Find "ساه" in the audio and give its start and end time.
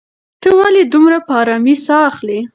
1.85-2.03